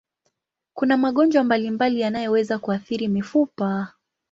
[0.73, 3.93] Kuna magonjwa mbalimbali yanayoweza kuathiri mifupa.